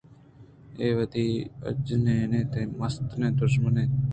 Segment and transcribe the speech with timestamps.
[0.79, 1.27] اے وہدی
[1.67, 4.03] آجنین تئی مستریں دژمن اِنت